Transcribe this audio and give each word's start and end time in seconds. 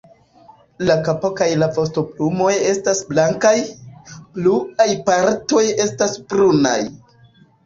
La 0.89 0.93
kapo 1.07 1.29
kaj 1.41 1.49
la 1.63 1.67
vostoplumoj 1.75 2.53
estas 2.69 3.01
blankaj, 3.11 3.51
pluaj 4.39 4.89
partoj 5.11 5.63
estas 5.87 6.19
brunaj. 6.33 6.77